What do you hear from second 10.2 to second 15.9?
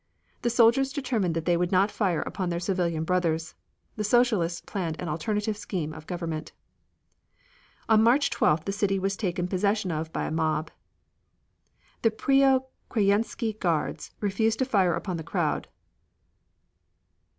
a mob. The Preo Crajenski Guards refused to fire upon the crowd.